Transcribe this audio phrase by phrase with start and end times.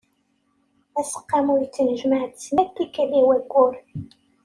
[0.99, 3.73] Aseqqamu yettnejmaε-d snat tikal i wayyur.